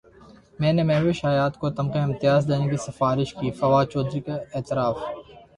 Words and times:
میں 0.59 0.71
نے 0.73 0.83
مہوش 0.83 1.17
حیات 1.25 1.53
کو 1.59 1.69
تمغہ 1.77 2.01
امتیاز 2.03 2.47
دینے 2.49 2.67
کی 2.71 2.77
سفارش 2.87 3.33
کی 3.39 3.51
فواد 3.59 3.85
چوہدری 3.93 4.21
کا 4.27 4.35
اعتراف 4.55 4.95